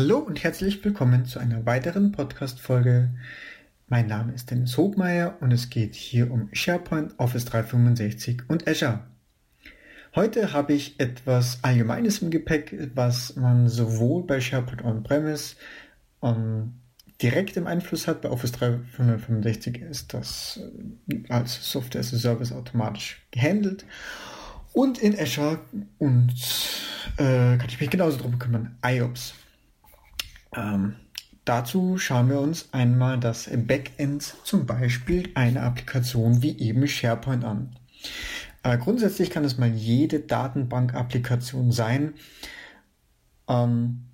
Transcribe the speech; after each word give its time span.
Hallo 0.00 0.18
und 0.18 0.44
herzlich 0.44 0.84
willkommen 0.84 1.24
zu 1.26 1.40
einer 1.40 1.66
weiteren 1.66 2.12
Podcast-Folge. 2.12 3.10
Mein 3.88 4.06
Name 4.06 4.32
ist 4.32 4.48
Dennis 4.48 4.76
Hobmeier 4.76 5.36
und 5.40 5.50
es 5.50 5.70
geht 5.70 5.96
hier 5.96 6.30
um 6.30 6.50
SharePoint, 6.52 7.18
Office 7.18 7.46
365 7.46 8.42
und 8.46 8.68
Azure. 8.68 9.00
Heute 10.14 10.52
habe 10.52 10.72
ich 10.72 11.00
etwas 11.00 11.64
Allgemeines 11.64 12.22
im 12.22 12.30
Gepäck, 12.30 12.90
was 12.94 13.34
man 13.34 13.68
sowohl 13.68 14.22
bei 14.22 14.40
SharePoint 14.40 14.84
On-Premise 14.84 15.56
um, 16.20 16.30
ähm, 16.30 16.74
direkt 17.20 17.56
im 17.56 17.66
Einfluss 17.66 18.06
hat. 18.06 18.22
Bei 18.22 18.30
Office 18.30 18.52
365 18.52 19.82
ist 19.82 20.14
das 20.14 20.60
äh, 21.08 21.24
als 21.28 21.72
Software 21.72 22.02
as 22.02 22.14
a 22.14 22.18
Service 22.18 22.52
automatisch 22.52 23.26
gehandelt. 23.32 23.84
Und 24.72 24.98
in 24.98 25.18
Azure 25.18 25.58
und 25.98 26.36
äh, 27.16 27.56
kann 27.56 27.66
ich 27.66 27.80
mich 27.80 27.90
genauso 27.90 28.18
drum 28.18 28.38
kümmern. 28.38 28.78
IOPS. 28.86 29.34
Ähm, 30.54 30.96
dazu 31.44 31.98
schauen 31.98 32.28
wir 32.28 32.40
uns 32.40 32.72
einmal 32.72 33.18
das 33.18 33.50
Backend 33.52 34.22
zum 34.44 34.66
Beispiel 34.66 35.30
einer 35.34 35.62
Applikation 35.62 36.42
wie 36.42 36.58
eben 36.58 36.86
SharePoint 36.86 37.44
an. 37.44 37.76
Äh, 38.62 38.78
grundsätzlich 38.78 39.30
kann 39.30 39.44
es 39.44 39.58
mal 39.58 39.70
jede 39.70 40.20
Datenbank-Applikation 40.20 41.72
sein. 41.72 42.14
Ähm, 43.48 44.04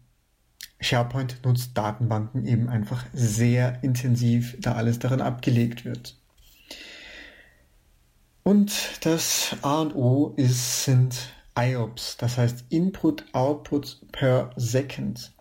SharePoint 0.80 1.44
nutzt 1.44 1.76
Datenbanken 1.76 2.46
eben 2.46 2.68
einfach 2.68 3.04
sehr 3.12 3.82
intensiv, 3.82 4.56
da 4.60 4.74
alles 4.74 4.98
darin 4.98 5.20
abgelegt 5.20 5.84
wird. 5.84 6.16
Und 8.42 9.04
das 9.06 9.56
A 9.62 9.80
und 9.80 9.94
O 9.94 10.34
ist, 10.36 10.84
sind 10.84 11.32
IOPS, 11.58 12.18
das 12.18 12.36
heißt 12.36 12.66
Input 12.68 13.24
Output 13.32 14.02
per 14.12 14.50
Second. 14.56 15.33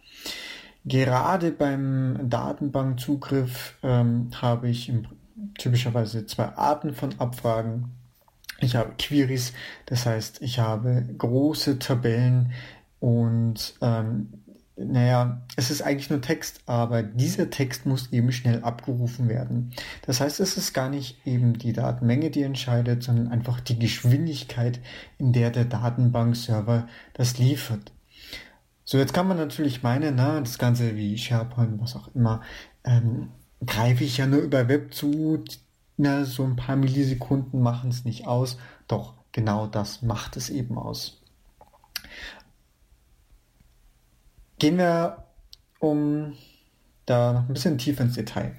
Gerade 0.85 1.51
beim 1.51 2.29
Datenbankzugriff 2.29 3.75
ähm, 3.83 4.29
habe 4.41 4.69
ich 4.69 4.89
im, 4.89 5.07
typischerweise 5.57 6.25
zwei 6.25 6.49
Arten 6.55 6.93
von 6.93 7.19
Abfragen. 7.19 7.91
Ich 8.59 8.75
habe 8.75 8.93
Queries, 8.97 9.53
das 9.85 10.05
heißt, 10.05 10.41
ich 10.41 10.59
habe 10.59 11.05
große 11.17 11.79
Tabellen 11.79 12.51
und 12.99 13.75
ähm, 13.81 14.29
naja, 14.75 15.41
es 15.55 15.69
ist 15.69 15.83
eigentlich 15.83 16.09
nur 16.09 16.21
Text, 16.21 16.61
aber 16.65 17.03
dieser 17.03 17.49
Text 17.49 17.85
muss 17.85 18.11
eben 18.11 18.31
schnell 18.31 18.63
abgerufen 18.63 19.29
werden. 19.29 19.71
Das 20.05 20.19
heißt, 20.19 20.39
es 20.39 20.57
ist 20.57 20.73
gar 20.73 20.89
nicht 20.89 21.25
eben 21.27 21.53
die 21.57 21.73
Datenmenge, 21.73 22.31
die 22.31 22.41
entscheidet, 22.41 23.03
sondern 23.03 23.27
einfach 23.27 23.59
die 23.59 23.77
Geschwindigkeit, 23.77 24.79
in 25.19 25.31
der 25.31 25.51
der 25.51 25.65
Datenbankserver 25.65 26.87
das 27.13 27.37
liefert. 27.37 27.91
So, 28.85 28.97
jetzt 28.97 29.13
kann 29.13 29.27
man 29.27 29.37
natürlich 29.37 29.83
meinen, 29.83 30.15
na, 30.15 30.39
das 30.39 30.57
Ganze 30.57 30.95
wie 30.95 31.17
SharePoint, 31.17 31.81
was 31.81 31.95
auch 31.95 32.13
immer, 32.15 32.41
ähm, 32.83 33.29
greife 33.65 34.03
ich 34.03 34.17
ja 34.17 34.27
nur 34.27 34.41
über 34.41 34.67
Web 34.67 34.93
zu, 34.93 35.43
na, 35.97 36.25
so 36.25 36.43
ein 36.43 36.55
paar 36.55 36.75
Millisekunden 36.75 37.61
machen 37.61 37.89
es 37.89 38.03
nicht 38.03 38.27
aus. 38.27 38.57
Doch, 38.87 39.13
genau 39.31 39.67
das 39.67 40.01
macht 40.01 40.35
es 40.35 40.49
eben 40.49 40.77
aus. 40.77 41.21
Gehen 44.59 44.77
wir 44.77 45.23
um 45.79 46.33
da 47.05 47.33
noch 47.33 47.41
ein 47.41 47.53
bisschen 47.53 47.77
tiefer 47.77 48.03
ins 48.03 48.15
Detail. 48.15 48.55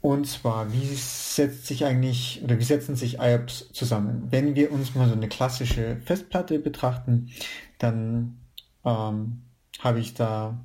Und 0.00 0.26
zwar, 0.26 0.72
wie 0.72 0.94
setzt 0.94 1.66
sich 1.66 1.84
eigentlich 1.86 2.42
oder 2.44 2.58
wie 2.58 2.64
setzen 2.64 2.94
sich 2.94 3.18
IOPS 3.20 3.72
zusammen? 3.72 4.26
Wenn 4.30 4.54
wir 4.54 4.70
uns 4.70 4.94
mal 4.94 5.08
so 5.08 5.14
eine 5.14 5.28
klassische 5.28 5.96
Festplatte 6.04 6.58
betrachten, 6.58 7.30
dann 7.78 8.36
ähm, 8.84 9.42
habe 9.80 10.00
ich 10.00 10.14
da 10.14 10.58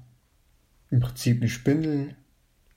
im 0.92 1.00
Prinzip 1.00 1.42
eine 1.42 1.50
Spindel, 1.50 2.16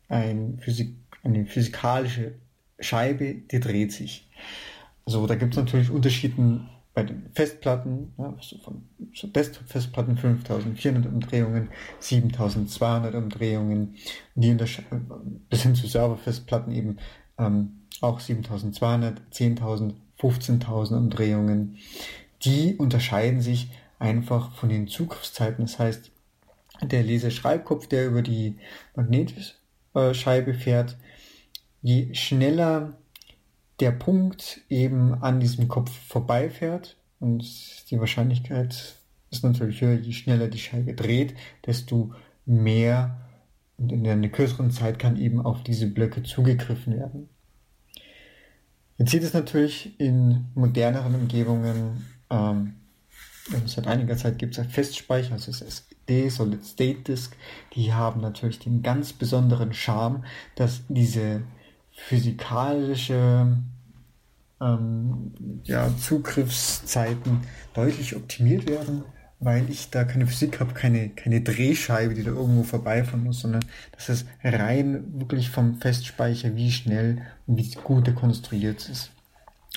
ein 0.08 0.58
Physik, 0.60 0.96
eine 1.22 1.46
physikalische 1.46 2.34
Scheibe, 2.78 3.34
die 3.34 3.60
dreht 3.60 3.92
sich. 3.92 4.28
So, 5.06 5.26
da 5.26 5.34
gibt 5.34 5.54
es 5.54 5.58
natürlich 5.58 5.90
Unterschiede 5.90 6.60
bei 6.94 7.04
den 7.04 7.30
Festplatten, 7.32 8.12
ja, 8.18 8.36
so 8.40 8.58
von 8.58 8.82
so 9.14 9.26
Desktop-Festplatten 9.26 10.16
5400 10.16 11.06
Umdrehungen, 11.06 11.70
7200 12.00 13.14
Umdrehungen, 13.14 13.96
die 14.34 14.54
bis 15.48 15.62
hin 15.62 15.74
zu 15.74 15.86
Server-Festplatten 15.86 16.72
eben 16.72 16.98
ähm, 17.38 17.82
auch 18.00 18.20
7200, 18.20 19.20
10.000, 19.32 19.94
15.000 20.20 20.96
Umdrehungen. 20.96 21.78
Die 22.44 22.74
unterscheiden 22.76 23.40
sich 23.40 23.70
einfach 24.02 24.52
von 24.52 24.68
den 24.68 24.88
Zugriffszeiten. 24.88 25.64
Das 25.64 25.78
heißt, 25.78 26.10
der 26.82 27.02
Leseschreibkopf, 27.02 27.86
der 27.86 28.06
über 28.06 28.22
die 28.22 28.58
Magnetscheibe 28.96 30.54
fährt, 30.54 30.96
je 31.80 32.12
schneller 32.14 32.98
der 33.80 33.92
Punkt 33.92 34.60
eben 34.68 35.14
an 35.14 35.40
diesem 35.40 35.68
Kopf 35.68 35.90
vorbeifährt 35.90 36.96
und 37.20 37.90
die 37.90 37.98
Wahrscheinlichkeit 37.98 38.96
ist 39.30 39.44
natürlich 39.44 39.80
höher, 39.80 39.98
je 39.98 40.12
schneller 40.12 40.48
die 40.48 40.58
Scheibe 40.58 40.94
dreht, 40.94 41.34
desto 41.66 42.12
mehr 42.44 43.18
und 43.78 43.90
in 43.92 44.06
einer 44.06 44.28
kürzeren 44.28 44.70
Zeit 44.70 44.98
kann 44.98 45.16
eben 45.16 45.40
auf 45.40 45.62
diese 45.62 45.86
Blöcke 45.86 46.22
zugegriffen 46.22 46.96
werden. 46.96 47.28
Jetzt 48.98 49.10
sieht 49.10 49.22
es 49.22 49.32
natürlich 49.32 49.98
in 49.98 50.46
moderneren 50.54 51.14
Umgebungen 51.14 52.06
ähm, 52.30 52.74
Seit 53.66 53.86
einiger 53.86 54.16
Zeit 54.16 54.38
gibt 54.38 54.52
es 54.52 54.58
ja 54.58 54.64
Festspeicher, 54.64 55.32
also 55.32 55.50
SSD, 55.50 56.28
Solid 56.28 56.64
State 56.64 57.00
Disk. 57.00 57.36
Die 57.74 57.92
haben 57.92 58.20
natürlich 58.20 58.60
den 58.60 58.82
ganz 58.82 59.12
besonderen 59.12 59.72
Charme, 59.72 60.24
dass 60.54 60.82
diese 60.88 61.42
physikalische 61.92 63.56
ähm, 64.60 65.32
ja, 65.64 65.90
Zugriffszeiten 65.96 67.40
deutlich 67.74 68.14
optimiert 68.14 68.68
werden, 68.68 69.02
weil 69.40 69.68
ich 69.68 69.90
da 69.90 70.04
keine 70.04 70.26
Physik 70.26 70.60
habe, 70.60 70.72
keine, 70.72 71.08
keine 71.10 71.40
Drehscheibe, 71.40 72.14
die 72.14 72.22
da 72.22 72.30
irgendwo 72.30 72.62
vorbeifahren 72.62 73.24
muss, 73.24 73.40
sondern 73.40 73.64
das 73.90 74.08
ist 74.08 74.26
rein 74.44 75.04
wirklich 75.20 75.50
vom 75.50 75.80
Festspeicher, 75.80 76.54
wie 76.54 76.70
schnell 76.70 77.22
und 77.46 77.56
wie 77.56 77.70
gut 77.82 78.06
der 78.06 78.14
konstruiert 78.14 78.88
ist. 78.88 79.10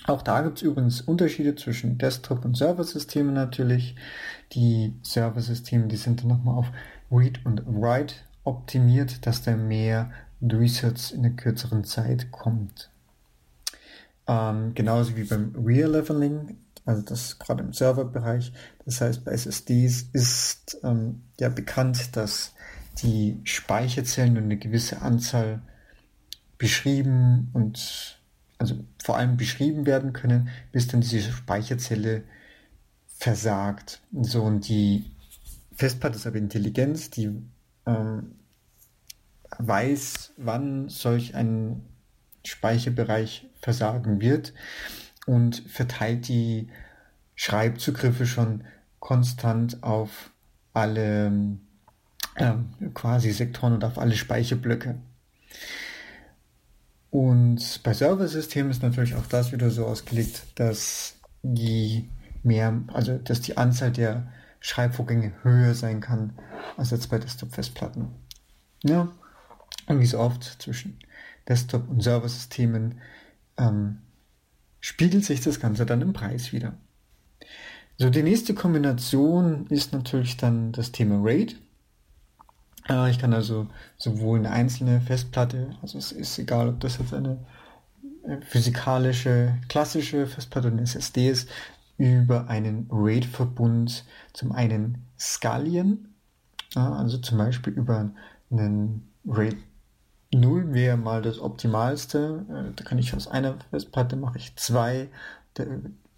Auch 0.07 0.21
da 0.21 0.41
gibt 0.41 0.57
es 0.57 0.63
übrigens 0.63 1.01
Unterschiede 1.01 1.55
zwischen 1.55 1.97
Desktop- 1.97 2.45
und 2.45 2.55
Serversystemen 2.55 3.33
natürlich. 3.33 3.95
Die 4.53 4.93
Serversysteme, 5.01 5.87
die 5.87 5.95
sind 5.95 6.21
dann 6.21 6.27
nochmal 6.27 6.55
auf 6.55 6.71
Read 7.11 7.43
und 7.45 7.63
Write 7.65 8.15
optimiert, 8.43 9.25
dass 9.25 9.41
da 9.41 9.55
mehr 9.55 10.11
Resets 10.41 11.11
in 11.11 11.23
der 11.23 11.31
kürzeren 11.31 11.83
Zeit 11.83 12.31
kommt. 12.31 12.91
Ähm, 14.27 14.73
genauso 14.75 15.15
wie 15.15 15.23
beim 15.23 15.55
Real 15.55 15.91
Leveling, 15.91 16.57
also 16.85 17.01
das 17.01 17.39
gerade 17.39 17.63
im 17.63 17.73
Serverbereich. 17.73 18.53
Das 18.85 19.01
heißt, 19.01 19.25
bei 19.25 19.31
SSDs 19.31 20.09
ist 20.13 20.77
ähm, 20.83 21.23
ja 21.39 21.49
bekannt, 21.49 22.15
dass 22.15 22.53
die 23.01 23.39
Speicherzellen 23.43 24.33
nur 24.33 24.43
eine 24.43 24.57
gewisse 24.57 25.01
Anzahl 25.01 25.61
beschrieben 26.57 27.49
und 27.53 28.19
also 28.57 28.75
vor 29.03 29.17
allem 29.17 29.37
beschrieben 29.37 29.85
werden 29.85 30.13
können, 30.13 30.49
bis 30.71 30.87
dann 30.87 31.01
diese 31.01 31.31
Speicherzelle 31.31 32.23
versagt. 33.07 34.01
So, 34.21 34.43
und 34.43 34.67
die 34.67 35.11
Festplatte 35.73 36.17
ist 36.17 36.27
aber 36.27 36.37
Intelligenz, 36.37 37.09
die 37.09 37.31
ähm, 37.85 38.35
weiß, 39.57 40.33
wann 40.37 40.89
solch 40.89 41.35
ein 41.35 41.83
Speicherbereich 42.45 43.47
versagen 43.59 44.21
wird 44.21 44.53
und 45.25 45.63
verteilt 45.67 46.27
die 46.27 46.69
Schreibzugriffe 47.35 48.25
schon 48.25 48.63
konstant 48.99 49.83
auf 49.83 50.31
alle 50.73 51.25
ähm, 52.37 52.69
quasi 52.93 53.31
Sektoren 53.31 53.73
und 53.73 53.83
auf 53.83 53.97
alle 53.97 54.15
Speicherblöcke. 54.15 54.95
Und 57.15 57.81
bei 57.83 57.93
Serversystemen 57.93 58.71
ist 58.71 58.83
natürlich 58.83 59.15
auch 59.15 59.25
das 59.27 59.53
wieder 59.53 59.69
so 59.69 59.85
ausgelegt, 59.85 60.47
dass 60.55 61.15
die 61.43 62.09
mehr, 62.43 62.81
also 62.91 63.17
dass 63.17 63.39
die 63.39 63.55
Anzahl 63.55 63.93
der 63.93 64.27
Schreibvorgänge 64.59 65.31
höher 65.41 65.75
sein 65.75 66.01
kann 66.01 66.33
als 66.75 66.91
jetzt 66.91 67.09
bei 67.09 67.17
Desktop-Festplatten. 67.17 68.09
Ja, 68.83 69.07
und 69.87 70.01
wie 70.01 70.05
so 70.05 70.19
oft 70.19 70.43
zwischen 70.61 70.99
Desktop- 71.47 71.87
und 71.87 72.03
Serversystemen 72.03 72.99
ähm, 73.55 73.99
spiegelt 74.81 75.23
sich 75.23 75.39
das 75.39 75.61
Ganze 75.61 75.85
dann 75.85 76.01
im 76.01 76.11
Preis 76.11 76.51
wieder. 76.51 76.73
So, 77.97 78.09
die 78.09 78.23
nächste 78.23 78.53
Kombination 78.53 79.67
ist 79.67 79.93
natürlich 79.93 80.35
dann 80.35 80.73
das 80.73 80.91
Thema 80.91 81.21
RAID. 81.23 81.55
Äh, 82.89 83.09
ich 83.09 83.19
kann 83.19 83.33
also 83.33 83.67
sowohl 83.97 84.39
eine 84.39 84.51
einzelne 84.51 85.01
Festplatte, 85.01 85.75
also 85.81 85.97
es 85.97 86.11
ist 86.11 86.37
egal, 86.39 86.69
ob 86.69 86.79
das 86.79 86.97
jetzt 86.97 87.13
eine 87.13 87.39
äh, 88.23 88.37
physikalische, 88.41 89.55
klassische 89.69 90.27
Festplatte 90.27 90.67
oder 90.67 90.77
eine 90.77 90.83
SSD 90.83 91.29
ist, 91.29 91.49
über 91.97 92.49
einen 92.49 92.87
RAID-Verbund 92.91 94.03
zum 94.33 94.51
einen 94.51 95.05
skalieren 95.17 96.13
Also 96.75 97.17
zum 97.19 97.37
Beispiel 97.37 97.73
über 97.73 98.11
einen 98.51 99.09
RAID 99.25 99.55
0 100.33 100.73
wäre 100.73 100.97
mal 100.97 101.21
das 101.21 101.39
Optimalste. 101.39 102.45
Äh, 102.49 102.73
da 102.75 102.83
kann 102.83 102.97
ich 102.97 103.13
aus 103.13 103.27
einer 103.27 103.55
Festplatte 103.69 104.15
mache 104.17 104.37
ich 104.37 104.55
zwei 104.57 105.07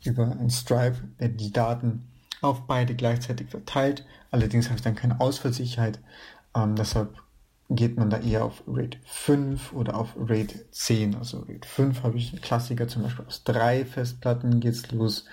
über 0.03 0.31
ein 0.31 0.49
Stripe 0.49 0.97
die 1.19 1.51
Daten 1.51 2.07
auf 2.41 2.65
beide 2.65 2.95
gleichzeitig 2.95 3.49
verteilt. 3.49 4.05
Allerdings 4.31 4.67
habe 4.67 4.77
ich 4.77 4.81
dann 4.81 4.95
keine 4.95 5.19
Ausfallsicherheit. 5.19 5.99
Ähm, 6.57 6.75
deshalb 6.75 7.15
geht 7.69 7.97
man 7.97 8.09
da 8.09 8.17
eher 8.17 8.45
auf 8.45 8.63
RAID 8.65 8.97
5 9.05 9.73
oder 9.73 9.97
auf 9.97 10.15
RAID 10.17 10.65
10. 10.71 11.15
Also 11.15 11.41
RAID 11.41 11.65
5 11.65 12.03
habe 12.03 12.17
ich 12.17 12.31
einen 12.31 12.41
Klassiker, 12.41 12.87
zum 12.87 13.03
Beispiel 13.03 13.25
aus 13.25 13.43
drei 13.43 13.85
Festplatten 13.85 14.59
geht's 14.59 14.91
los. 14.91 15.25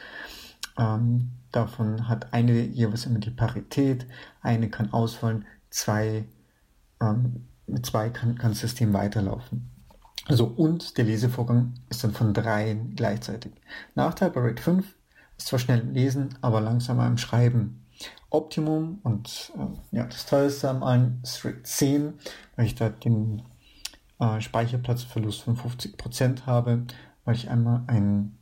Ähm, 0.77 1.31
davon 1.53 2.09
hat 2.09 2.33
eine 2.33 2.61
jeweils 2.61 3.07
immer 3.07 3.21
die 3.21 3.31
Parität, 3.31 4.07
eine 4.43 4.69
kann 4.69 4.93
ausfallen, 4.93 5.47
zwei, 5.71 6.25
ähm, 7.01 7.47
mit 7.67 7.87
zwei 7.87 8.11
kann, 8.11 8.37
kann 8.37 8.51
das 8.51 8.61
System 8.61 8.93
weiterlaufen. 8.93 9.71
Also 10.27 10.47
und 10.47 10.99
der 10.99 11.05
Lesevorgang 11.05 11.75
ist 11.89 12.03
dann 12.03 12.13
von 12.13 12.35
dreien 12.35 12.97
gleichzeitig. 12.97 13.53
Nachteil 13.95 14.31
bei 14.31 14.41
RAID 14.41 14.61
5 14.61 14.95
ist 15.39 15.47
zwar 15.47 15.59
schnell 15.59 15.81
im 15.81 15.93
Lesen, 15.93 16.35
aber 16.41 16.61
langsamer 16.61 17.07
im 17.07 17.19
Schreiben. 17.19 17.84
Optimum 18.35 18.99
und 19.03 19.53
äh, 19.57 19.97
ja, 19.97 20.05
das 20.05 20.27
teuerste 20.27 20.69
am 20.69 20.83
allen 20.83 21.21
ist 21.23 21.45
RAID 21.45 21.67
10, 21.67 22.15
weil 22.57 22.67
ich 22.67 22.75
da 22.75 22.89
den 22.89 23.43
äh, 24.19 24.41
Speicherplatzverlust 24.41 25.43
von 25.43 25.57
50% 25.57 26.47
habe, 26.47 26.85
weil 27.25 27.35
ich 27.37 27.49
einmal 27.49 27.83
ein 27.87 28.37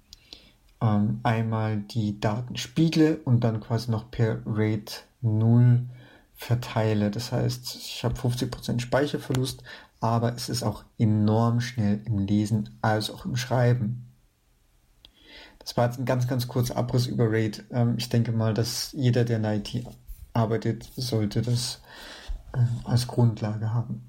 ähm, 0.81 1.21
einmal 1.23 1.79
die 1.79 2.19
Daten 2.19 2.57
spiegle 2.57 3.19
und 3.25 3.45
dann 3.45 3.61
quasi 3.61 3.91
noch 3.91 4.11
per 4.11 4.43
RAID 4.45 5.05
0 5.21 5.87
verteile. 6.35 7.11
Das 7.11 7.31
heißt, 7.31 7.77
ich 7.77 8.05
habe 8.05 8.15
50% 8.15 8.81
Speicherverlust, 8.81 9.63
aber 10.01 10.35
es 10.35 10.49
ist 10.49 10.65
auch 10.65 10.85
enorm 10.99 11.61
schnell 11.61 12.03
im 12.05 12.19
Lesen 12.19 12.77
als 12.83 13.11
auch 13.11 13.25
im 13.25 13.37
Schreiben. 13.37 14.12
Das 15.63 15.77
war 15.77 15.87
jetzt 15.87 15.99
ein 15.99 16.05
ganz, 16.05 16.27
ganz 16.27 16.49
kurzer 16.49 16.77
Abriss 16.77 17.07
über 17.07 17.31
RAID. 17.31 17.65
Ähm, 17.71 17.95
ich 17.97 18.09
denke 18.09 18.33
mal, 18.33 18.53
dass 18.53 18.93
jeder, 18.93 19.25
der 19.25 19.37
in 19.39 19.45
IT 19.45 19.87
arbeitet, 20.33 20.91
sollte 20.97 21.43
das 21.43 21.81
äh, 22.53 22.59
als 22.85 23.07
Grundlage 23.07 23.73
haben. 23.73 24.03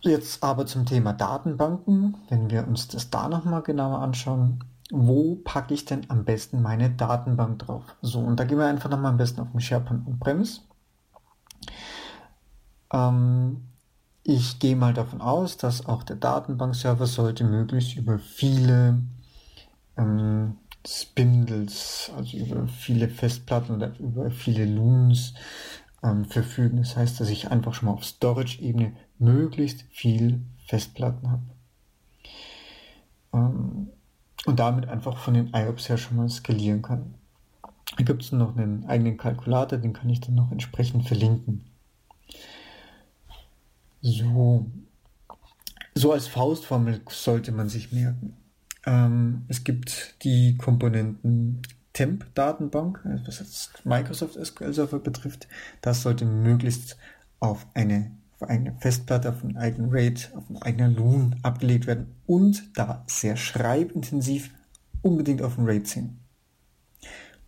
Jetzt 0.00 0.42
aber 0.42 0.66
zum 0.66 0.86
Thema 0.86 1.12
Datenbanken, 1.12 2.16
wenn 2.28 2.50
wir 2.50 2.66
uns 2.68 2.86
das 2.86 3.10
da 3.10 3.28
nochmal 3.28 3.62
genauer 3.62 3.98
anschauen. 3.98 4.62
Wo 4.92 5.34
packe 5.34 5.74
ich 5.74 5.84
denn 5.84 6.08
am 6.08 6.24
besten 6.24 6.62
meine 6.62 6.90
Datenbank 6.90 7.58
drauf? 7.58 7.82
So, 8.02 8.20
und 8.20 8.38
da 8.38 8.44
gehen 8.44 8.58
wir 8.58 8.66
einfach 8.66 8.88
nochmal 8.88 9.10
am 9.10 9.16
besten 9.16 9.40
auf 9.40 9.50
den 9.50 9.60
SharePoint 9.60 10.06
On-Premise. 10.06 10.60
Ähm, 12.92 13.62
ich 14.28 14.58
gehe 14.58 14.74
mal 14.74 14.92
davon 14.92 15.20
aus, 15.20 15.56
dass 15.56 15.86
auch 15.86 16.02
der 16.02 16.16
Datenbankserver 16.16 17.06
sollte 17.06 17.44
möglichst 17.44 17.96
über 17.96 18.18
viele 18.18 19.00
ähm, 19.96 20.56
Spindles, 20.84 22.10
also 22.16 22.36
über 22.36 22.66
viele 22.66 23.08
Festplatten 23.08 23.76
oder 23.76 23.96
über 24.00 24.32
viele 24.32 24.64
Loons 24.64 25.34
ähm, 26.02 26.24
verfügen. 26.24 26.78
Das 26.78 26.96
heißt, 26.96 27.20
dass 27.20 27.28
ich 27.28 27.52
einfach 27.52 27.72
schon 27.74 27.86
mal 27.86 27.94
auf 27.94 28.04
Storage-Ebene 28.04 28.96
möglichst 29.18 29.82
viel 29.90 30.40
Festplatten 30.66 31.30
habe. 31.30 31.42
Ähm, 33.32 33.90
und 34.44 34.58
damit 34.58 34.88
einfach 34.88 35.18
von 35.18 35.34
den 35.34 35.52
IOPS 35.54 35.88
her 35.88 35.98
schon 35.98 36.16
mal 36.16 36.28
skalieren 36.28 36.82
kann. 36.82 37.14
Da 37.96 38.02
gibt 38.02 38.22
es 38.22 38.32
noch 38.32 38.56
einen 38.56 38.86
eigenen 38.86 39.18
Kalkulator, 39.18 39.78
den 39.78 39.92
kann 39.92 40.10
ich 40.10 40.20
dann 40.20 40.34
noch 40.34 40.50
entsprechend 40.50 41.06
verlinken. 41.06 41.65
So, 44.08 44.64
so 45.96 46.12
als 46.12 46.28
Faustformel 46.28 47.00
sollte 47.08 47.50
man 47.50 47.68
sich 47.68 47.90
merken. 47.90 48.36
Ähm, 48.86 49.46
es 49.48 49.64
gibt 49.64 50.22
die 50.22 50.56
Komponenten 50.56 51.62
Temp-Datenbank, 51.92 53.00
was 53.24 53.40
jetzt 53.40 53.84
Microsoft 53.84 54.34
SQL 54.34 54.72
Server 54.72 55.00
betrifft. 55.00 55.48
Das 55.80 56.02
sollte 56.02 56.24
möglichst 56.24 56.96
auf 57.40 57.66
eine, 57.74 58.12
auf 58.38 58.48
eine 58.48 58.76
Festplatte, 58.78 59.30
auf 59.30 59.42
einen 59.42 59.56
eigenen 59.56 59.90
RAID, 59.90 60.30
auf 60.36 60.44
einen 60.50 60.62
eigenen 60.62 60.94
Loon 60.94 61.36
abgelegt 61.42 61.88
werden 61.88 62.14
und 62.26 62.62
da 62.78 63.02
sehr 63.08 63.36
schreibintensiv 63.36 64.52
unbedingt 65.02 65.42
auf 65.42 65.56
den 65.56 65.66
RAID 65.66 65.88
10. 65.88 66.18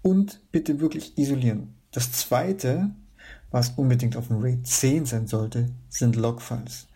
Und 0.03 0.41
bitte 0.51 0.81
wirklich 0.81 1.17
isolieren. 1.19 1.75
Das 1.93 2.11
zweite 2.11 2.91
was 3.51 3.71
unbedingt 3.71 4.17
auf 4.17 4.29
dem 4.29 4.41
RAID 4.41 4.67
10 4.67 5.07
sein 5.07 5.27
sollte, 5.27 5.71
sind 5.89 6.17
Logfiles. 6.17 6.89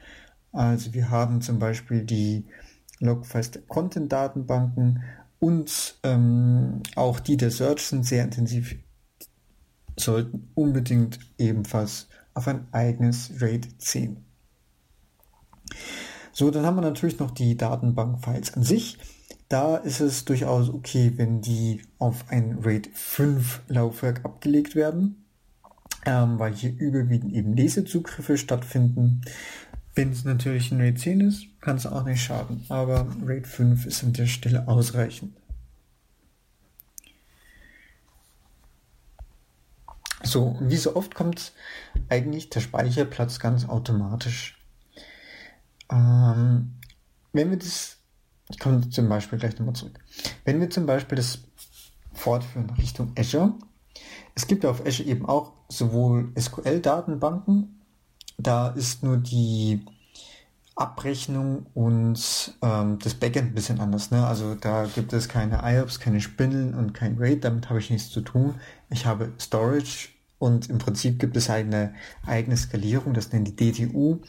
Also 0.52 0.92
wir 0.92 1.10
haben 1.10 1.40
zum 1.40 1.58
Beispiel 1.58 2.04
die 2.04 2.44
Logfiles 3.00 3.52
der 3.52 3.62
Content-Datenbanken 3.62 5.02
und 5.38 5.98
ähm, 6.02 6.82
auch 6.94 7.20
die 7.20 7.36
der 7.36 7.50
Search 7.50 7.80
sind 7.80 8.04
sehr 8.04 8.22
intensiv, 8.22 8.76
sollten 9.98 10.50
unbedingt 10.54 11.18
ebenfalls 11.38 12.08
auf 12.34 12.46
ein 12.48 12.66
eigenes 12.72 13.32
RAID 13.40 13.80
10. 13.80 14.24
So, 16.32 16.50
dann 16.50 16.64
haben 16.64 16.76
wir 16.76 16.82
natürlich 16.82 17.18
noch 17.18 17.30
die 17.30 17.56
Datenbank-Files 17.56 18.54
an 18.54 18.62
sich. 18.62 18.98
Da 19.48 19.76
ist 19.76 20.00
es 20.00 20.24
durchaus 20.24 20.70
okay, 20.70 21.12
wenn 21.16 21.42
die 21.42 21.82
auf 21.98 22.24
ein 22.28 22.58
RAID 22.62 22.88
5 22.94 23.62
Laufwerk 23.68 24.24
abgelegt 24.24 24.74
werden 24.74 25.21
ähm, 26.06 26.38
weil 26.38 26.54
hier 26.54 26.72
überwiegend 26.78 27.32
eben 27.32 27.54
Lesezugriffe 27.54 28.36
stattfinden. 28.36 29.22
Wenn 29.94 30.10
es 30.10 30.24
natürlich 30.24 30.72
ein 30.72 30.80
RAID 30.80 30.98
10 30.98 31.20
ist, 31.20 31.46
kann 31.60 31.76
es 31.76 31.86
auch 31.86 32.04
nicht 32.04 32.22
schaden, 32.22 32.64
aber 32.68 33.06
RAID 33.24 33.46
5 33.46 33.86
ist 33.86 34.02
an 34.02 34.12
der 34.12 34.26
Stelle 34.26 34.66
ausreichend. 34.66 35.34
So, 40.24 40.56
wie 40.60 40.76
so 40.76 40.94
oft 40.96 41.14
kommt 41.14 41.52
eigentlich 42.08 42.48
der 42.48 42.60
Speicherplatz 42.60 43.38
ganz 43.38 43.68
automatisch. 43.68 44.56
Ähm, 45.90 46.74
wenn 47.32 47.50
wir 47.50 47.58
das, 47.58 47.98
ich 48.48 48.58
komme 48.58 48.88
zum 48.88 49.08
Beispiel 49.08 49.38
gleich 49.38 49.58
nochmal 49.58 49.74
zurück. 49.74 49.98
Wenn 50.44 50.60
wir 50.60 50.70
zum 50.70 50.86
Beispiel 50.86 51.16
das 51.16 51.40
fortführen 52.14 52.70
Richtung 52.70 53.12
Azure, 53.18 53.54
es 54.34 54.46
gibt 54.46 54.64
auf 54.64 54.84
Azure 54.86 55.08
eben 55.08 55.26
auch 55.26 55.52
sowohl 55.68 56.32
SQL-Datenbanken, 56.38 57.80
da 58.38 58.68
ist 58.68 59.02
nur 59.02 59.18
die 59.18 59.84
Abrechnung 60.74 61.66
und 61.74 62.56
ähm, 62.62 62.98
das 62.98 63.14
Backend 63.14 63.50
ein 63.50 63.54
bisschen 63.54 63.80
anders. 63.80 64.10
Ne? 64.10 64.26
Also 64.26 64.54
da 64.54 64.86
gibt 64.86 65.12
es 65.12 65.28
keine 65.28 65.60
IOPS, 65.62 66.00
keine 66.00 66.20
Spindeln 66.20 66.74
und 66.74 66.94
kein 66.94 67.18
RAID, 67.18 67.44
damit 67.44 67.68
habe 67.68 67.78
ich 67.78 67.90
nichts 67.90 68.10
zu 68.10 68.22
tun. 68.22 68.54
Ich 68.88 69.04
habe 69.04 69.32
Storage 69.38 70.08
und 70.38 70.70
im 70.70 70.78
Prinzip 70.78 71.18
gibt 71.18 71.36
es 71.36 71.50
eine 71.50 71.94
eigene 72.26 72.56
Skalierung, 72.56 73.12
das 73.14 73.32
nennt 73.32 73.48
die 73.48 73.72
DTU. 73.72 74.20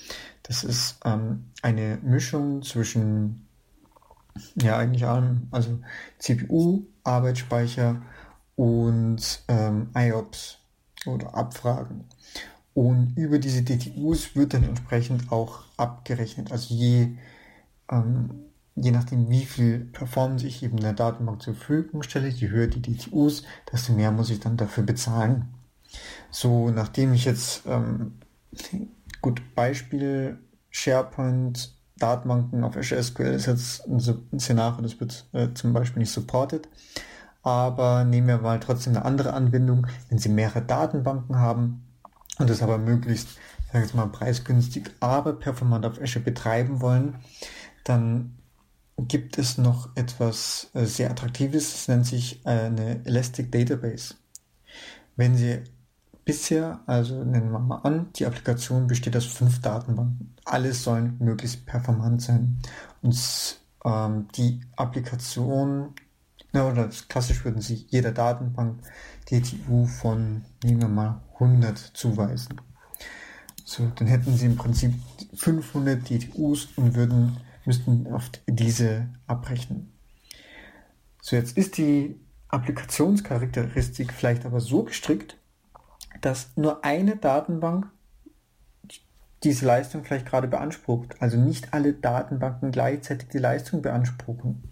Das 0.44 0.64
ist 0.64 1.00
ähm, 1.06 1.46
eine 1.62 1.98
Mischung 2.04 2.62
zwischen, 2.62 3.48
ja 4.62 4.78
eigentlich 4.78 5.06
allem, 5.06 5.48
also 5.52 5.80
CPU, 6.20 6.84
Arbeitsspeicher 7.04 8.02
und 8.56 9.44
ähm, 9.74 9.90
IOPS 9.96 10.60
oder 11.06 11.36
Abfragen. 11.36 12.06
Und 12.74 13.14
über 13.16 13.38
diese 13.38 13.64
DTUs 13.64 14.36
wird 14.36 14.54
dann 14.54 14.64
entsprechend 14.64 15.32
auch 15.32 15.64
abgerechnet. 15.78 16.52
Also 16.52 16.74
je, 16.74 17.10
ähm, 17.92 18.32
je 18.76 18.92
nachdem, 18.92 19.30
wie 19.30 19.46
viel 19.46 19.80
Performance 19.80 20.48
ich 20.48 20.64
eben 20.64 20.78
der 20.78 20.94
Datenbank 20.94 21.42
zur 21.42 21.54
Verfügung 21.54 22.02
stelle, 22.02 22.30
je 22.30 22.50
höher 22.50 22.68
die 22.68 22.82
DTUs, 22.82 23.44
desto 23.72 23.94
mehr 23.94 24.12
muss 24.12 24.32
ich 24.32 24.40
dann 24.40 24.58
dafür 24.58 24.84
bezahlen. 24.84 25.54
So, 26.32 26.72
nachdem 26.72 27.14
ich 27.14 27.26
jetzt, 27.26 27.64
ähm, 27.68 28.14
gut, 29.22 29.42
Beispiel 29.54 30.40
SharePoint, 30.72 31.76
Datenbanken 31.98 32.64
auf 32.64 32.76
SQL 32.82 33.36
ist 33.36 33.46
jetzt 33.46 33.88
ein, 33.88 34.40
Szenario, 34.40 34.82
das 34.82 35.00
wird 35.00 35.28
äh, 35.32 35.54
zum 35.54 35.74
Beispiel 35.74 36.00
nicht 36.00 36.12
supported 36.12 36.68
aber 37.44 38.06
nehmen 38.06 38.28
wir 38.28 38.38
mal 38.40 38.60
trotzdem 38.60 38.96
eine 38.96 39.06
andere 39.06 39.34
Anwendung, 39.34 39.88
wenn 40.10 40.18
Sie 40.18 40.30
mehrere 40.30 40.62
Datenbanken 40.62 41.38
haben 41.38 41.86
und 42.40 42.50
das 42.50 42.62
aber 42.62 42.78
möglichst, 42.78 43.30
ich 43.66 43.72
sage 43.72 43.86
jetzt 43.86 43.96
mal, 43.96 44.08
preisgünstig, 44.08 44.90
aber 45.00 45.34
performant 45.34 45.86
auf 45.86 46.02
Azure 46.02 46.24
betreiben 46.24 46.82
wollen, 46.82 47.16
dann 47.84 48.38
gibt 48.98 49.38
es 49.38 49.58
noch 49.58 49.90
etwas 49.96 50.70
äh, 50.74 50.86
sehr 50.86 51.12
Attraktives, 51.12 51.74
das 51.74 51.88
nennt 51.88 52.06
sich 52.06 52.42
eine 52.46 53.06
Elastic 53.06 53.52
Database. 53.52 54.16
Wenn 55.16 55.36
Sie 55.36 55.64
bisher, 56.26 56.80
also 56.86 57.24
nennen 57.24 57.52
wir 57.52 57.60
mal 57.60 57.78
an, 57.78 58.08
die 58.16 58.26
Applikation 58.26 58.88
besteht 58.88 59.18
aus 59.18 59.26
fünf 59.26 59.62
Datenbanken. 59.62 60.36
Alles 60.46 60.84
sollen 60.84 61.18
möglichst 61.20 61.66
performant 61.66 62.22
sein. 62.22 62.60
Und 63.02 63.60
ähm, 63.84 64.28
die 64.36 64.62
Applikation 64.76 65.94
ja, 66.54 66.68
oder 66.68 66.90
klassisch 67.10 67.44
würden 67.44 67.62
Sie 67.62 67.88
jeder 67.90 68.12
Datenbank 68.12 68.80
DTU 69.30 69.86
von, 69.86 70.46
nehmen 70.64 70.82
wir 70.82 70.88
mal, 70.88 71.22
100 71.34 71.78
zuweisen. 71.78 72.62
So, 73.66 73.92
dann 73.96 74.08
hätten 74.08 74.36
sie 74.36 74.46
im 74.46 74.56
Prinzip 74.56 74.94
500 75.36 76.08
DTUs 76.08 76.68
und 76.76 76.96
würden, 76.96 77.38
müssten 77.66 78.08
auf 78.14 78.30
diese 78.48 79.08
abrechnen. 79.26 79.92
So, 81.22 81.36
jetzt 81.36 81.58
ist 81.58 81.78
die 81.78 82.20
Applikationscharakteristik 82.50 84.14
vielleicht 84.14 84.46
aber 84.46 84.60
so 84.60 84.84
gestrickt, 84.84 85.38
dass 86.22 86.52
nur 86.56 86.84
eine 86.84 87.16
Datenbank 87.16 87.88
diese 89.44 89.66
Leistung 89.66 90.04
vielleicht 90.04 90.26
gerade 90.26 90.48
beansprucht. 90.48 91.22
Also 91.22 91.38
nicht 91.38 91.74
alle 91.74 91.94
Datenbanken 91.94 92.72
gleichzeitig 92.72 93.30
die 93.30 93.40
Leistung 93.40 93.82
beanspruchen. 93.82 94.64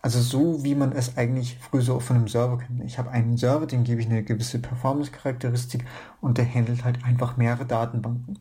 Also 0.00 0.20
so, 0.20 0.62
wie 0.62 0.74
man 0.74 0.92
es 0.92 1.16
eigentlich 1.16 1.58
früher 1.58 1.82
so 1.82 1.98
von 1.98 2.16
einem 2.16 2.28
Server 2.28 2.58
kennt. 2.58 2.84
Ich 2.84 2.98
habe 2.98 3.10
einen 3.10 3.36
Server, 3.36 3.66
dem 3.66 3.82
gebe 3.82 4.00
ich 4.00 4.06
eine 4.06 4.22
gewisse 4.22 4.60
Performance-Charakteristik 4.60 5.84
und 6.20 6.38
der 6.38 6.52
handelt 6.52 6.84
halt 6.84 7.04
einfach 7.04 7.36
mehrere 7.36 7.66
Datenbanken. 7.66 8.38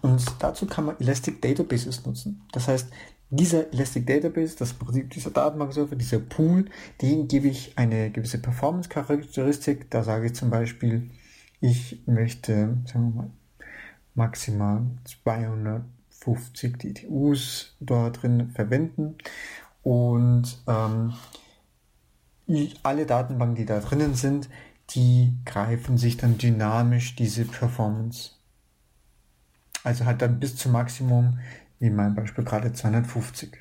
Und 0.00 0.24
dazu 0.38 0.66
kann 0.66 0.86
man 0.86 1.00
Elastic 1.00 1.42
Databases 1.42 2.06
nutzen. 2.06 2.42
Das 2.52 2.68
heißt, 2.68 2.88
dieser 3.30 3.72
Elastic 3.72 4.06
Database, 4.06 4.56
das 4.56 4.74
Prinzip 4.74 5.10
dieser 5.10 5.30
Datenbankserver, 5.30 5.96
dieser 5.96 6.18
Pool, 6.18 6.66
den 7.00 7.28
gebe 7.28 7.48
ich 7.48 7.76
eine 7.76 8.10
gewisse 8.10 8.38
Performance-Charakteristik. 8.38 9.90
Da 9.90 10.04
sage 10.04 10.26
ich 10.26 10.34
zum 10.34 10.50
Beispiel, 10.50 11.10
ich 11.60 12.02
möchte, 12.06 12.76
sagen 12.84 13.14
wir 13.14 13.22
mal, 13.22 13.30
maximal 14.14 14.82
250 15.24 16.76
DTUs 16.76 17.74
dort 17.80 18.22
drin 18.22 18.50
verwenden 18.50 19.16
und 19.82 20.62
ähm, 20.66 21.14
alle 22.82 23.06
Datenbanken, 23.06 23.56
die 23.56 23.66
da 23.66 23.80
drinnen 23.80 24.14
sind, 24.14 24.48
die 24.90 25.34
greifen 25.44 25.96
sich 25.98 26.16
dann 26.16 26.38
dynamisch 26.38 27.16
diese 27.16 27.44
Performance. 27.44 28.32
Also 29.84 30.04
halt 30.04 30.22
dann 30.22 30.38
bis 30.38 30.56
zum 30.56 30.72
Maximum, 30.72 31.38
wie 31.78 31.86
in 31.86 31.96
meinem 31.96 32.14
Beispiel 32.14 32.44
gerade 32.44 32.72
250. 32.72 33.56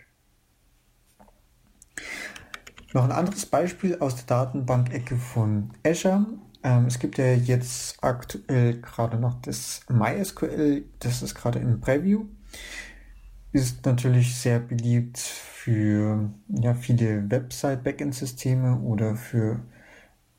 Noch 2.93 3.05
ein 3.05 3.11
anderes 3.11 3.45
Beispiel 3.45 3.97
aus 3.99 4.15
der 4.17 4.25
Datenbank-Ecke 4.25 5.15
von 5.15 5.71
Azure. 5.85 6.25
Ähm, 6.63 6.85
es 6.85 6.99
gibt 6.99 7.17
ja 7.17 7.33
jetzt 7.33 8.03
aktuell 8.03 8.81
gerade 8.81 9.17
noch 9.17 9.41
das 9.41 9.81
MySQL, 9.89 10.83
das 10.99 11.21
ist 11.21 11.33
gerade 11.35 11.59
im 11.59 11.79
Preview. 11.79 12.25
Ist 13.51 13.85
natürlich 13.85 14.35
sehr 14.35 14.59
beliebt 14.59 15.17
für 15.17 16.29
ja, 16.47 16.73
viele 16.73 17.29
Website-Backend-Systeme 17.29 18.79
oder 18.79 19.15
für 19.15 19.59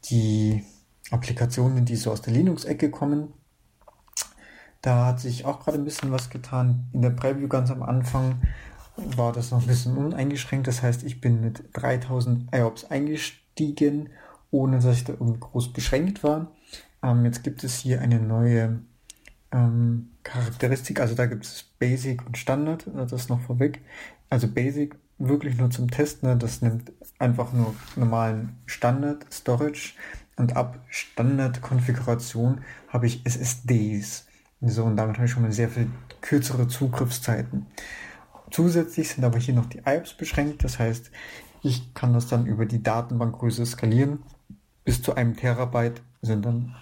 die 0.07 0.65
Applikationen, 1.11 1.85
die 1.85 1.97
so 1.97 2.11
aus 2.11 2.23
der 2.23 2.33
Linux-Ecke 2.33 2.91
kommen. 2.91 3.33
Da 4.81 5.07
hat 5.07 5.21
sich 5.21 5.45
auch 5.45 5.61
gerade 5.61 5.79
ein 5.79 5.85
bisschen 5.85 6.11
was 6.11 6.31
getan. 6.31 6.89
In 6.93 7.03
der 7.03 7.11
Preview 7.11 7.49
ganz 7.49 7.71
am 7.71 7.83
Anfang 7.83 8.43
war 8.97 9.33
das 9.33 9.51
noch 9.51 9.61
ein 9.61 9.67
bisschen 9.67 9.97
uneingeschränkt. 9.97 10.67
Das 10.67 10.83
heißt, 10.83 11.05
ich 11.05 11.21
bin 11.21 11.41
mit 11.41 11.65
3000 11.75 12.55
IOPS 12.55 12.87
eingestiegen 12.87 14.09
ohne 14.53 14.79
dass 14.79 14.97
ich 14.97 15.05
da 15.05 15.15
irgendwie 15.15 15.41
groß 15.41 15.73
beschränkt 15.73 16.23
war. 16.23 16.53
Ähm, 17.03 17.25
jetzt 17.25 17.43
gibt 17.43 17.65
es 17.65 17.79
hier 17.79 18.01
eine 18.01 18.21
neue 18.21 18.81
ähm, 19.53 20.11
Charakteristik, 20.23 21.01
also 21.01 21.15
da 21.15 21.27
gibt 21.27 21.45
es 21.45 21.65
Basic 21.79 22.25
und 22.27 22.39
Standard, 22.39 22.87
äh, 22.87 23.07
das 23.07 23.29
noch 23.29 23.41
vorweg. 23.41 23.81
Also 24.31 24.49
Basic 24.49 24.97
wirklich 25.19 25.57
nur 25.57 25.71
zum 25.71 25.91
Testen, 25.91 26.29
ne? 26.29 26.37
das 26.37 26.63
nimmt 26.63 26.93
einfach 27.19 27.53
nur 27.53 27.75
normalen 27.97 28.57
Standard 28.67 29.27
Storage 29.33 29.95
und 30.37 30.57
ab 30.57 30.79
Standard-Konfiguration 30.89 32.63
habe 32.89 33.07
ich 33.07 33.25
SSDs. 33.25 34.27
So, 34.61 34.85
und 34.85 34.97
damit 34.97 35.17
habe 35.17 35.27
ich 35.27 35.33
schon 35.33 35.43
mal 35.43 35.53
sehr 35.53 35.69
viel 35.69 35.89
kürzere 36.21 36.69
Zugriffszeiten. 36.69 37.67
Zusätzlich 38.51 39.09
sind 39.11 39.25
aber 39.25 39.39
hier 39.39 39.55
noch 39.55 39.67
die 39.67 39.83
IOPS 39.85 40.15
beschränkt, 40.15 40.65
das 40.65 40.79
heißt, 40.79 41.11
ich 41.63 41.95
kann 41.95 42.13
das 42.13 42.27
dann 42.27 42.47
über 42.47 42.67
die 42.67 42.83
Datenbankgröße 42.83 43.65
skalieren 43.67 44.21
bis 44.85 45.03
zu 45.03 45.15
einem 45.15 45.37
Terabyte 45.37 46.03
sind 46.23 46.45
dann 46.45 46.75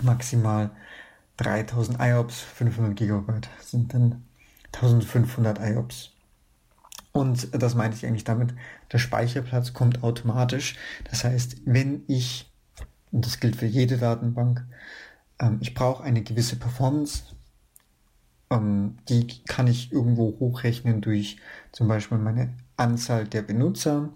maximal 0.00 0.70
3000 1.38 1.98
IOPS, 2.00 2.40
500 2.40 2.96
Gigabyte 2.96 3.48
sind 3.60 3.94
dann 3.94 4.24
1500 4.72 5.58
IOPS. 5.60 6.10
Und 7.12 7.48
das 7.52 7.74
meinte 7.74 7.96
ich 7.96 8.06
eigentlich 8.06 8.24
damit, 8.24 8.54
der 8.92 8.98
Speicherplatz 8.98 9.72
kommt 9.72 10.02
automatisch. 10.02 10.76
Das 11.10 11.24
heißt, 11.24 11.62
wenn 11.64 12.02
ich, 12.06 12.52
und 13.10 13.24
das 13.24 13.40
gilt 13.40 13.56
für 13.56 13.66
jede 13.66 13.96
Datenbank, 13.96 14.64
ähm, 15.40 15.58
ich 15.60 15.74
brauche 15.74 16.04
eine 16.04 16.22
gewisse 16.22 16.56
Performance, 16.56 17.22
ähm, 18.50 18.98
die 19.08 19.26
kann 19.44 19.66
ich 19.66 19.92
irgendwo 19.92 20.38
hochrechnen 20.38 21.00
durch 21.00 21.38
zum 21.72 21.88
Beispiel 21.88 22.18
meine 22.18 22.54
Anzahl 22.76 23.26
der 23.26 23.42
Benutzer, 23.42 24.10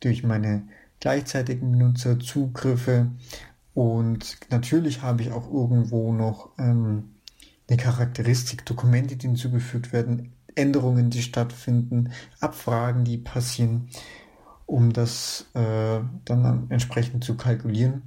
durch 0.00 0.22
meine 0.22 0.64
gleichzeitigen 1.00 1.72
Benutzerzugriffe 1.72 3.10
und 3.74 4.36
natürlich 4.50 5.02
habe 5.02 5.22
ich 5.22 5.32
auch 5.32 5.50
irgendwo 5.50 6.12
noch 6.12 6.50
ähm, 6.58 7.14
eine 7.68 7.78
Charakteristik, 7.78 8.66
Dokumente, 8.66 9.16
die 9.16 9.26
hinzugefügt 9.28 9.92
werden, 9.92 10.32
Änderungen, 10.54 11.10
die 11.10 11.22
stattfinden, 11.22 12.12
Abfragen, 12.40 13.04
die 13.04 13.16
passieren, 13.16 13.88
um 14.66 14.92
das 14.92 15.46
äh, 15.54 16.00
dann 16.24 16.66
entsprechend 16.68 17.24
zu 17.24 17.36
kalkulieren. 17.36 18.02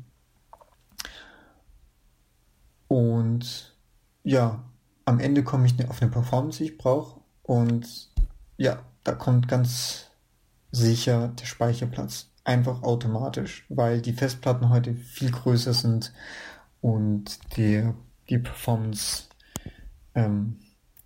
Und 2.87 3.75
ja, 4.23 4.63
am 5.05 5.19
Ende 5.19 5.43
komme 5.43 5.65
ich 5.65 5.89
auf 5.89 6.01
eine 6.01 6.11
Performance, 6.11 6.59
die 6.59 6.71
ich 6.71 6.77
brauche. 6.77 7.19
Und 7.41 8.11
ja, 8.57 8.79
da 9.03 9.13
kommt 9.13 9.47
ganz 9.47 10.11
sicher 10.71 11.29
der 11.29 11.45
Speicherplatz 11.45 12.29
einfach 12.45 12.83
automatisch, 12.83 13.65
weil 13.69 14.01
die 14.01 14.13
Festplatten 14.13 14.69
heute 14.69 14.93
viel 14.93 15.31
größer 15.31 15.73
sind 15.73 16.13
und 16.79 17.39
die, 17.57 17.89
die 18.29 18.37
Performance, 18.37 19.23
ähm, 20.13 20.59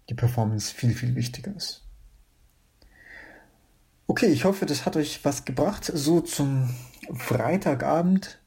die 0.09 0.13
Performance 0.13 0.71
viel, 0.73 0.93
viel 0.93 1.15
wichtiger 1.15 1.55
ist. 1.55 1.85
Okay, 4.07 4.27
ich 4.27 4.43
hoffe, 4.43 4.65
das 4.65 4.85
hat 4.85 4.97
euch 4.97 5.23
was 5.23 5.45
gebracht, 5.45 5.89
so 5.93 6.19
zum 6.19 6.75
Freitagabend. 7.13 8.41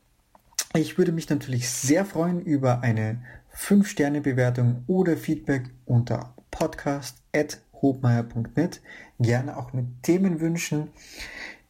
Ich 0.74 0.98
würde 0.98 1.12
mich 1.12 1.30
natürlich 1.30 1.70
sehr 1.70 2.04
freuen 2.04 2.42
über 2.42 2.82
eine 2.82 3.22
5-Sterne-Bewertung 3.56 4.84
oder 4.86 5.16
Feedback 5.16 5.70
unter 5.84 6.34
podcast.hobmeier.net. 6.50 8.82
Gerne 9.20 9.56
auch 9.56 9.72
mit 9.72 9.86
Themenwünschen. 10.02 10.88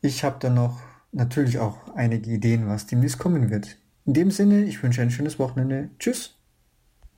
Ich 0.00 0.24
habe 0.24 0.38
da 0.40 0.50
noch 0.50 0.80
natürlich 1.12 1.58
auch 1.58 1.94
einige 1.94 2.30
Ideen, 2.30 2.66
was 2.66 2.86
demnächst 2.86 3.18
kommen 3.18 3.50
wird. 3.50 3.76
In 4.04 4.14
dem 4.14 4.30
Sinne, 4.30 4.64
ich 4.64 4.82
wünsche 4.82 5.02
ein 5.02 5.10
schönes 5.10 5.38
Wochenende. 5.38 5.90
Tschüss. 5.98 6.41